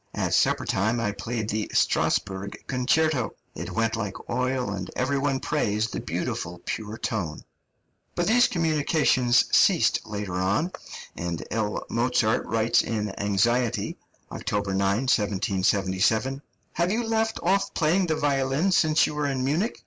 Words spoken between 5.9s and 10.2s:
the beautiful, pure tone." But these communications ceased